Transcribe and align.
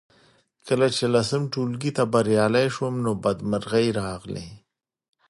کله 0.67 0.87
چې 0.95 1.05
لسم 1.13 1.41
ټولګي 1.53 1.91
ته 1.97 2.03
بریالۍ 2.13 2.67
شوم 2.75 2.95
نو 3.03 3.11
بدمرغۍ 3.23 3.87
راغلې 4.01 4.47